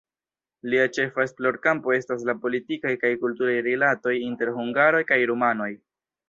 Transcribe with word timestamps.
Lia 0.73 0.85
ĉefa 0.97 1.25
esplorkampo 1.27 1.93
estas 1.97 2.25
la 2.29 2.35
politikaj 2.45 2.95
kaj 3.05 3.13
kulturaj 3.25 3.59
rilatoj 3.69 4.15
inter 4.31 4.53
hungaroj 4.57 5.03
kaj 5.13 5.21
rumanoj. 5.35 5.71